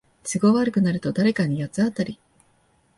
[0.23, 2.17] 都合悪くなると誰かに八つ当たり